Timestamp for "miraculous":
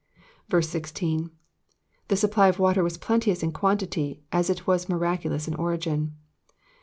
4.89-5.47